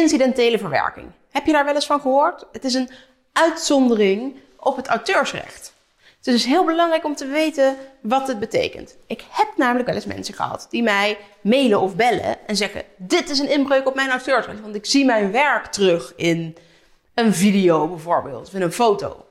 Incidentele 0.00 0.58
verwerking. 0.58 1.06
Heb 1.30 1.46
je 1.46 1.52
daar 1.52 1.64
wel 1.64 1.74
eens 1.74 1.86
van 1.86 2.00
gehoord? 2.00 2.44
Het 2.52 2.64
is 2.64 2.74
een 2.74 2.90
uitzondering 3.32 4.36
op 4.56 4.76
het 4.76 4.86
auteursrecht. 4.86 5.72
Het 6.16 6.26
is 6.26 6.32
dus 6.32 6.44
heel 6.44 6.64
belangrijk 6.64 7.04
om 7.04 7.14
te 7.14 7.26
weten 7.26 7.76
wat 8.00 8.28
het 8.28 8.38
betekent. 8.38 8.96
Ik 9.06 9.24
heb 9.30 9.48
namelijk 9.56 9.86
wel 9.86 9.94
eens 9.94 10.04
mensen 10.04 10.34
gehad 10.34 10.66
die 10.70 10.82
mij 10.82 11.18
mailen 11.40 11.80
of 11.80 11.96
bellen 11.96 12.46
en 12.46 12.56
zeggen: 12.56 12.82
Dit 12.96 13.30
is 13.30 13.38
een 13.38 13.50
inbreuk 13.50 13.86
op 13.86 13.94
mijn 13.94 14.10
auteursrecht, 14.10 14.60
want 14.60 14.74
ik 14.74 14.86
zie 14.86 15.04
mijn 15.04 15.32
werk 15.32 15.66
terug 15.66 16.12
in 16.16 16.56
een 17.14 17.34
video 17.34 17.88
bijvoorbeeld, 17.88 18.46
of 18.46 18.54
in 18.54 18.62
een 18.62 18.72
foto. 18.72 19.24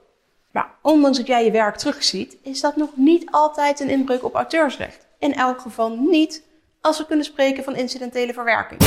Maar 0.52 0.70
ondanks 0.82 1.18
dat 1.18 1.28
jij 1.28 1.46
je 1.46 1.52
werk 1.52 1.76
terugziet, 1.76 2.38
is 2.42 2.62
dat 2.62 2.76
nog 2.76 2.90
niet 2.96 3.32
altijd 3.32 3.80
een 3.80 3.90
inbreuk 3.90 4.24
op 4.24 4.36
auteursrecht. 4.36 5.06
In 5.20 5.34
elk 5.34 5.62
geval 5.62 5.90
niet 5.90 6.44
als 6.82 6.98
we 6.98 7.06
kunnen 7.06 7.26
spreken 7.26 7.64
van 7.64 7.76
incidentele 7.76 8.34
verwerking. 8.34 8.82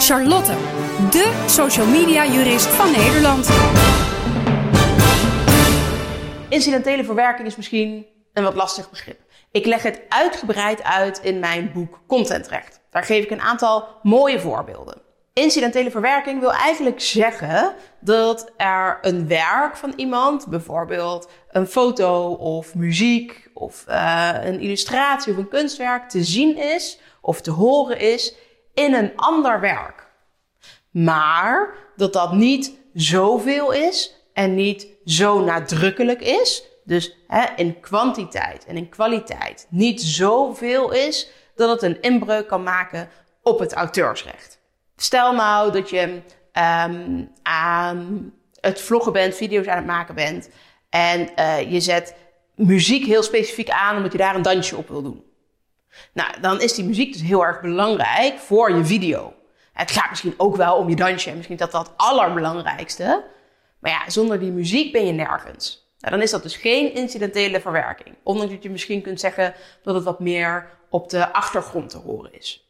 Charlotte, 0.00 0.52
de 1.10 1.44
social 1.46 1.86
media 1.86 2.26
jurist 2.26 2.66
van 2.66 2.90
Nederland. 2.90 3.48
Incidentele 6.48 7.04
verwerking 7.04 7.48
is 7.48 7.56
misschien 7.56 8.06
een 8.32 8.42
wat 8.42 8.54
lastig 8.54 8.90
begrip. 8.90 9.20
Ik 9.50 9.66
leg 9.66 9.82
het 9.82 10.00
uitgebreid 10.08 10.82
uit 10.82 11.20
in 11.22 11.38
mijn 11.38 11.70
boek 11.72 12.00
Contentrecht. 12.06 12.80
Daar 12.90 13.02
geef 13.02 13.24
ik 13.24 13.30
een 13.30 13.40
aantal 13.40 13.88
mooie 14.02 14.40
voorbeelden. 14.40 15.02
Incidentele 15.32 15.90
verwerking 15.90 16.40
wil 16.40 16.52
eigenlijk 16.52 17.00
zeggen 17.00 17.74
dat 18.00 18.52
er 18.56 18.98
een 19.02 19.28
werk 19.28 19.76
van 19.76 19.92
iemand, 19.96 20.46
bijvoorbeeld 20.46 21.30
een 21.50 21.66
foto 21.66 22.32
of 22.32 22.74
muziek 22.74 23.50
of 23.54 23.84
uh, 23.88 24.30
een 24.42 24.60
illustratie 24.60 25.32
of 25.32 25.38
een 25.38 25.48
kunstwerk, 25.48 26.08
te 26.08 26.24
zien 26.24 26.56
is 26.56 26.98
of 27.20 27.40
te 27.40 27.50
horen 27.50 27.98
is 27.98 28.34
in 28.74 28.94
een 28.94 29.12
ander 29.16 29.60
werk. 29.60 30.06
Maar 30.90 31.74
dat 31.96 32.12
dat 32.12 32.32
niet 32.32 32.78
zoveel 32.94 33.72
is 33.72 34.14
en 34.32 34.54
niet 34.54 34.86
zo 35.04 35.40
nadrukkelijk 35.40 36.20
is. 36.20 36.64
Dus 36.84 37.16
hè, 37.26 37.44
in 37.56 37.80
kwantiteit 37.80 38.64
en 38.66 38.76
in 38.76 38.88
kwaliteit 38.88 39.66
niet 39.68 40.02
zoveel 40.02 40.92
is 40.92 41.30
dat 41.54 41.70
het 41.70 41.82
een 41.82 42.00
inbreuk 42.00 42.46
kan 42.48 42.62
maken 42.62 43.08
op 43.42 43.58
het 43.58 43.72
auteursrecht. 43.72 44.58
Stel 44.96 45.34
nou 45.34 45.72
dat 45.72 45.90
je 45.90 46.20
um, 46.52 47.32
aan 47.42 48.32
het 48.60 48.80
vloggen 48.80 49.12
bent, 49.12 49.34
video's 49.34 49.66
aan 49.66 49.76
het 49.76 49.86
maken 49.86 50.14
bent 50.14 50.50
en 50.90 51.30
uh, 51.38 51.72
je 51.72 51.80
zet 51.80 52.14
muziek 52.54 53.04
heel 53.06 53.22
specifiek 53.22 53.68
aan 53.68 53.96
omdat 53.96 54.12
je 54.12 54.18
daar 54.18 54.34
een 54.34 54.42
dansje 54.42 54.76
op 54.76 54.88
wil 54.88 55.02
doen. 55.02 55.24
Nou, 56.12 56.40
dan 56.40 56.60
is 56.60 56.74
die 56.74 56.84
muziek 56.84 57.12
dus 57.12 57.22
heel 57.22 57.44
erg 57.44 57.60
belangrijk 57.60 58.38
voor 58.38 58.72
je 58.72 58.84
video. 58.84 59.34
Het 59.72 59.90
gaat 59.90 60.10
misschien 60.10 60.34
ook 60.36 60.56
wel 60.56 60.76
om 60.76 60.88
je 60.88 60.96
dansje 60.96 61.30
en 61.30 61.36
misschien 61.36 61.56
dat 61.56 61.70
dat 61.70 61.86
het 61.86 61.96
allerbelangrijkste. 61.96 63.24
Maar 63.78 63.90
ja, 63.90 64.10
zonder 64.10 64.40
die 64.40 64.50
muziek 64.50 64.92
ben 64.92 65.06
je 65.06 65.12
nergens. 65.12 65.88
Nou, 65.98 66.12
dan 66.12 66.22
is 66.22 66.30
dat 66.30 66.42
dus 66.42 66.56
geen 66.56 66.94
incidentele 66.94 67.60
verwerking. 67.60 68.16
Ondanks 68.22 68.52
dat 68.52 68.62
je 68.62 68.70
misschien 68.70 69.02
kunt 69.02 69.20
zeggen 69.20 69.54
dat 69.82 69.94
het 69.94 70.04
wat 70.04 70.20
meer 70.20 70.78
op 70.90 71.10
de 71.10 71.32
achtergrond 71.32 71.90
te 71.90 71.98
horen 71.98 72.32
is. 72.32 72.68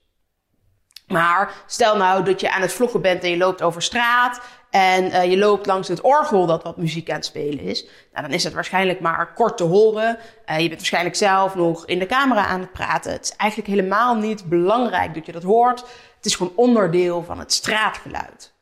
Maar 1.06 1.54
stel 1.66 1.96
nou 1.96 2.24
dat 2.24 2.40
je 2.40 2.52
aan 2.52 2.60
het 2.60 2.72
vloggen 2.72 3.00
bent 3.00 3.22
en 3.22 3.30
je 3.30 3.36
loopt 3.36 3.62
over 3.62 3.82
straat 3.82 4.40
en 4.70 5.04
uh, 5.04 5.30
je 5.30 5.38
loopt 5.38 5.66
langs 5.66 5.88
het 5.88 6.00
orgel 6.00 6.46
dat 6.46 6.62
wat 6.62 6.76
muziek 6.76 7.10
aan 7.10 7.16
het 7.16 7.24
spelen 7.24 7.60
is. 7.60 7.84
Nou, 8.12 8.26
dan 8.26 8.34
is 8.34 8.44
het 8.44 8.52
waarschijnlijk 8.52 9.00
maar 9.00 9.34
kort 9.34 9.56
te 9.56 9.64
horen. 9.64 10.18
Uh, 10.46 10.58
je 10.58 10.66
bent 10.66 10.78
waarschijnlijk 10.78 11.16
zelf 11.16 11.54
nog 11.54 11.86
in 11.86 11.98
de 11.98 12.06
camera 12.06 12.46
aan 12.46 12.60
het 12.60 12.72
praten. 12.72 13.12
Het 13.12 13.24
is 13.24 13.36
eigenlijk 13.36 13.70
helemaal 13.70 14.14
niet 14.14 14.44
belangrijk 14.44 15.14
dat 15.14 15.26
je 15.26 15.32
dat 15.32 15.42
hoort. 15.42 15.80
Het 16.16 16.26
is 16.26 16.34
gewoon 16.34 16.52
onderdeel 16.56 17.22
van 17.22 17.38
het 17.38 17.52
straatgeluid. 17.52 18.52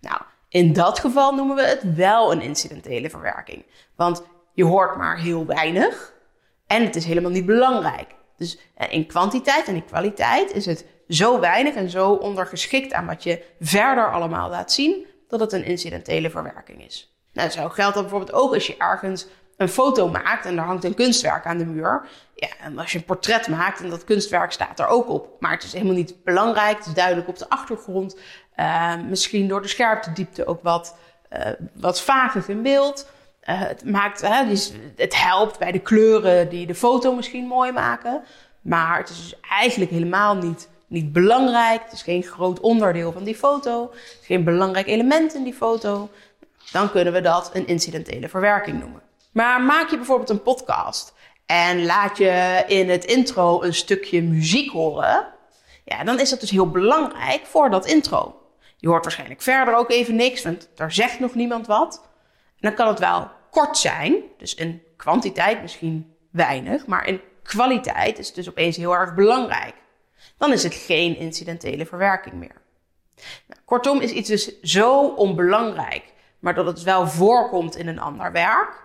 Nou, 0.00 0.20
in 0.48 0.72
dat 0.72 0.98
geval 0.98 1.34
noemen 1.34 1.56
we 1.56 1.62
het 1.62 1.94
wel 1.94 2.32
een 2.32 2.40
incidentele 2.40 3.10
verwerking. 3.10 3.64
Want 3.96 4.22
je 4.52 4.64
hoort 4.64 4.96
maar 4.96 5.18
heel 5.18 5.46
weinig 5.46 6.12
en 6.66 6.84
het 6.84 6.96
is 6.96 7.04
helemaal 7.04 7.30
niet 7.30 7.46
belangrijk. 7.46 8.14
Dus 8.36 8.58
uh, 8.78 8.92
in 8.92 9.06
kwantiteit 9.06 9.66
en 9.66 9.74
in 9.74 9.84
kwaliteit 9.84 10.52
is 10.52 10.66
het 10.66 10.84
zo 11.08 11.40
weinig 11.40 11.74
en 11.74 11.90
zo 11.90 12.12
ondergeschikt 12.12 12.92
aan 12.92 13.06
wat 13.06 13.22
je 13.22 13.44
verder 13.60 14.12
allemaal 14.12 14.50
laat 14.50 14.72
zien, 14.72 15.06
dat 15.30 15.40
het 15.40 15.52
een 15.52 15.64
incidentele 15.64 16.30
verwerking 16.30 16.84
is. 16.84 17.14
Nou, 17.32 17.50
zo 17.50 17.68
geldt 17.68 17.94
dat 17.94 18.02
bijvoorbeeld 18.02 18.32
ook 18.32 18.54
als 18.54 18.66
je 18.66 18.76
ergens 18.76 19.26
een 19.56 19.68
foto 19.68 20.08
maakt 20.08 20.46
en 20.46 20.58
er 20.58 20.64
hangt 20.64 20.84
een 20.84 20.94
kunstwerk 20.94 21.46
aan 21.46 21.58
de 21.58 21.66
muur. 21.66 22.06
Ja, 22.34 22.48
en 22.60 22.78
als 22.78 22.92
je 22.92 22.98
een 22.98 23.04
portret 23.04 23.48
maakt 23.48 23.80
en 23.80 23.90
dat 23.90 24.04
kunstwerk 24.04 24.52
staat 24.52 24.78
er 24.78 24.86
ook 24.86 25.08
op. 25.08 25.40
Maar 25.40 25.50
het 25.50 25.62
is 25.62 25.72
helemaal 25.72 25.94
niet 25.94 26.24
belangrijk. 26.24 26.76
Het 26.76 26.86
is 26.86 26.94
duidelijk 26.94 27.28
op 27.28 27.38
de 27.38 27.48
achtergrond. 27.48 28.18
Uh, 28.56 28.96
misschien 29.08 29.48
door 29.48 29.62
de 29.62 29.68
scherptediepte 29.68 30.46
ook 30.46 30.62
wat, 30.62 30.96
uh, 31.32 31.46
wat 31.74 32.04
in 32.46 32.62
beeld. 32.62 33.08
Uh, 33.44 33.60
het, 33.60 33.84
maakt, 33.84 34.20
het 34.96 35.22
helpt 35.22 35.58
bij 35.58 35.72
de 35.72 35.78
kleuren 35.78 36.48
die 36.48 36.66
de 36.66 36.74
foto 36.74 37.14
misschien 37.14 37.46
mooi 37.46 37.72
maken. 37.72 38.22
Maar 38.60 38.98
het 38.98 39.08
is 39.08 39.16
dus 39.16 39.40
eigenlijk 39.50 39.90
helemaal 39.90 40.36
niet 40.36 40.68
niet 40.90 41.12
belangrijk. 41.12 41.82
Het 41.82 41.92
is 41.92 42.02
geen 42.02 42.22
groot 42.22 42.60
onderdeel 42.60 43.12
van 43.12 43.24
die 43.24 43.34
foto. 43.36 43.90
Het 43.92 44.18
is 44.20 44.26
geen 44.26 44.44
belangrijk 44.44 44.86
element 44.86 45.34
in 45.34 45.44
die 45.44 45.54
foto. 45.54 46.10
Dan 46.72 46.90
kunnen 46.90 47.12
we 47.12 47.20
dat 47.20 47.50
een 47.52 47.66
incidentele 47.66 48.28
verwerking 48.28 48.80
noemen. 48.80 49.02
Maar 49.32 49.60
maak 49.60 49.90
je 49.90 49.96
bijvoorbeeld 49.96 50.28
een 50.28 50.42
podcast 50.42 51.14
en 51.46 51.84
laat 51.84 52.16
je 52.16 52.64
in 52.66 52.90
het 52.90 53.04
intro 53.04 53.62
een 53.62 53.74
stukje 53.74 54.22
muziek 54.22 54.70
horen. 54.70 55.26
Ja, 55.84 56.04
dan 56.04 56.20
is 56.20 56.30
dat 56.30 56.40
dus 56.40 56.50
heel 56.50 56.70
belangrijk 56.70 57.46
voor 57.46 57.70
dat 57.70 57.86
intro. 57.86 58.42
Je 58.76 58.88
hoort 58.88 59.04
waarschijnlijk 59.04 59.42
verder 59.42 59.74
ook 59.74 59.90
even 59.90 60.16
niks, 60.16 60.42
want 60.42 60.68
daar 60.74 60.92
zegt 60.92 61.20
nog 61.20 61.34
niemand 61.34 61.66
wat. 61.66 62.00
En 62.46 62.68
dan 62.68 62.74
kan 62.74 62.88
het 62.88 62.98
wel 62.98 63.30
kort 63.50 63.78
zijn, 63.78 64.22
dus 64.38 64.54
in 64.54 64.82
kwantiteit 64.96 65.62
misschien 65.62 66.14
weinig, 66.30 66.86
maar 66.86 67.06
in 67.06 67.20
kwaliteit 67.42 68.18
is 68.18 68.26
het 68.26 68.36
dus 68.36 68.48
opeens 68.48 68.76
heel 68.76 68.94
erg 68.94 69.14
belangrijk 69.14 69.74
dan 70.40 70.52
is 70.52 70.62
het 70.62 70.74
geen 70.74 71.16
incidentele 71.16 71.86
verwerking 71.86 72.34
meer. 72.34 72.62
Nou, 73.46 73.60
kortom 73.64 74.00
is 74.00 74.10
iets 74.10 74.28
dus 74.28 74.60
zo 74.60 75.06
onbelangrijk, 75.06 76.12
maar 76.38 76.54
dat 76.54 76.66
het 76.66 76.82
wel 76.82 77.08
voorkomt 77.08 77.76
in 77.76 77.88
een 77.88 77.98
ander 77.98 78.32
werk, 78.32 78.82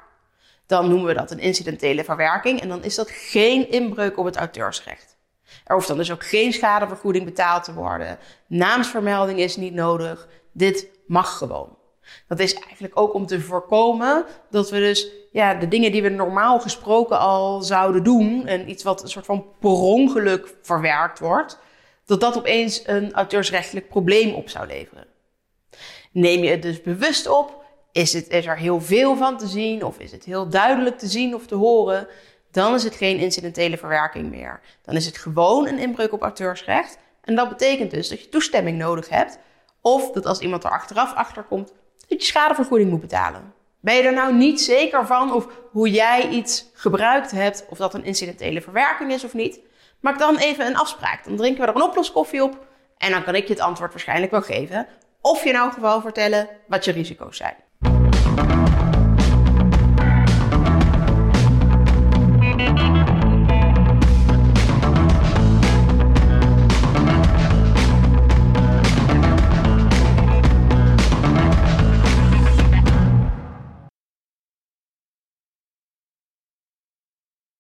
dan 0.66 0.90
noemen 0.90 1.08
we 1.08 1.14
dat 1.14 1.32
een 1.32 1.40
incidentele 1.40 2.04
verwerking 2.04 2.62
en 2.62 2.70
dan 2.70 2.84
is 2.84 2.96
dat 2.96 3.10
geen 3.10 3.72
inbreuk 3.72 4.18
op 4.18 4.26
het 4.26 4.36
auteursrecht. 4.36 5.18
Er 5.66 5.76
hoeft 5.76 5.88
dan 5.88 5.98
dus 5.98 6.12
ook 6.12 6.26
geen 6.26 6.54
schadevergoeding 6.54 7.26
betaald 7.26 7.64
te 7.64 7.74
worden. 7.74 8.18
Naamsvermelding 8.48 9.40
is 9.40 9.56
niet 9.56 9.74
nodig. 9.74 10.28
Dit 10.52 10.88
mag 11.08 11.38
gewoon. 11.38 11.78
Dat 12.28 12.40
is 12.40 12.54
eigenlijk 12.54 13.00
ook 13.00 13.14
om 13.14 13.26
te 13.26 13.42
voorkomen 13.42 14.26
dat 14.50 14.70
we 14.70 14.78
dus 14.78 15.12
ja, 15.32 15.54
de 15.54 15.68
dingen 15.68 15.92
die 15.92 16.02
we 16.02 16.10
normaal 16.10 16.60
gesproken 16.60 17.20
al 17.20 17.62
zouden 17.62 18.04
doen, 18.04 18.48
en 18.48 18.70
iets 18.70 18.84
wat 18.84 19.02
een 19.02 19.10
soort 19.10 19.26
van 19.26 19.46
per 19.60 19.70
ongeluk 19.70 20.56
verwerkt 20.62 21.20
wordt, 21.20 21.60
dat 22.06 22.20
dat 22.20 22.38
opeens 22.38 22.88
een 22.88 23.14
auteursrechtelijk 23.14 23.88
probleem 23.88 24.34
op 24.34 24.50
zou 24.50 24.68
leveren. 24.68 25.08
Neem 26.12 26.44
je 26.44 26.50
het 26.50 26.62
dus 26.62 26.82
bewust 26.82 27.28
op, 27.28 27.64
is, 27.92 28.14
het, 28.14 28.28
is 28.28 28.46
er 28.46 28.58
heel 28.58 28.82
veel 28.82 29.16
van 29.16 29.38
te 29.38 29.48
zien, 29.48 29.84
of 29.84 30.00
is 30.00 30.12
het 30.12 30.24
heel 30.24 30.50
duidelijk 30.50 30.98
te 30.98 31.08
zien 31.08 31.36
of 31.36 31.46
te 31.46 31.56
horen, 31.56 32.08
dan 32.52 32.74
is 32.74 32.84
het 32.84 32.96
geen 32.96 33.18
incidentele 33.18 33.78
verwerking 33.78 34.30
meer. 34.30 34.62
Dan 34.82 34.96
is 34.96 35.06
het 35.06 35.18
gewoon 35.18 35.68
een 35.68 35.80
inbreuk 35.80 36.14
op 36.14 36.22
auteursrecht. 36.22 36.98
En 37.22 37.36
dat 37.36 37.50
betekent 37.50 37.92
dus 37.92 38.10
dat 38.10 38.22
je 38.22 38.30
toestemming 38.30 38.78
nodig 38.78 39.10
hebt, 39.10 39.40
of 39.82 40.12
dat 40.12 40.26
als 40.26 40.40
iemand 40.40 40.64
er 40.64 40.70
achteraf 40.70 41.14
achter 41.14 41.44
komt, 41.44 41.74
dat 42.08 42.22
je 42.22 42.28
schadevergoeding 42.28 42.90
moet 42.90 43.02
betalen. 43.02 43.54
Ben 43.80 43.96
je 43.96 44.02
er 44.02 44.14
nou 44.14 44.34
niet 44.34 44.62
zeker 44.62 45.06
van 45.06 45.34
of 45.34 45.48
hoe 45.72 45.90
jij 45.90 46.30
iets 46.30 46.70
gebruikt 46.74 47.32
hebt, 47.32 47.66
of 47.70 47.78
dat 47.78 47.94
een 47.94 48.06
incidentele 48.06 48.62
verwerking 48.62 49.12
is 49.12 49.24
of 49.24 49.34
niet? 49.34 49.60
Maak 50.00 50.20
dan 50.20 50.38
even 50.38 50.66
een 50.66 50.78
afspraak. 50.78 51.24
Dan 51.24 51.36
drinken 51.36 51.62
we 51.62 51.68
er 51.68 51.76
een 51.76 51.82
oploskoffie 51.82 52.44
op 52.44 52.66
en 52.98 53.12
dan 53.12 53.24
kan 53.24 53.36
ik 53.36 53.48
je 53.48 53.54
het 53.54 53.62
antwoord 53.62 53.92
waarschijnlijk 53.92 54.32
wel 54.32 54.42
geven. 54.42 54.88
Of 55.22 55.44
je 55.44 55.50
in 55.50 55.56
elk 55.56 55.74
geval 55.74 56.02
vertellen 56.02 56.50
wat 56.68 56.86
je 56.86 56.92
risico's 56.92 57.38
zijn. 57.38 57.56